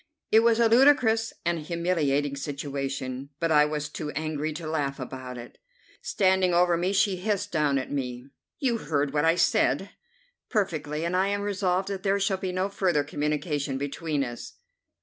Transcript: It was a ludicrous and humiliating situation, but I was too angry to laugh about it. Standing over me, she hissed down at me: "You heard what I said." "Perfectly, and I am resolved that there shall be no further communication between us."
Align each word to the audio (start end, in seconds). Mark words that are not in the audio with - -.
It 0.31 0.39
was 0.39 0.59
a 0.59 0.67
ludicrous 0.67 1.31
and 1.45 1.59
humiliating 1.59 2.35
situation, 2.35 3.29
but 3.39 3.51
I 3.51 3.65
was 3.65 3.87
too 3.87 4.09
angry 4.13 4.51
to 4.53 4.65
laugh 4.67 4.99
about 4.99 5.37
it. 5.37 5.59
Standing 6.01 6.55
over 6.55 6.75
me, 6.75 6.91
she 6.91 7.17
hissed 7.17 7.51
down 7.51 7.77
at 7.77 7.91
me: 7.91 8.25
"You 8.57 8.79
heard 8.79 9.13
what 9.13 9.25
I 9.25 9.35
said." 9.35 9.91
"Perfectly, 10.49 11.05
and 11.05 11.15
I 11.15 11.27
am 11.27 11.43
resolved 11.43 11.87
that 11.89 12.01
there 12.01 12.19
shall 12.19 12.37
be 12.37 12.51
no 12.51 12.67
further 12.67 13.03
communication 13.03 13.77
between 13.77 14.23
us." 14.23 14.53